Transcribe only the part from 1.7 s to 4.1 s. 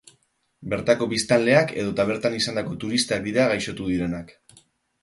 edota bertan izandako turistak dira gaixotu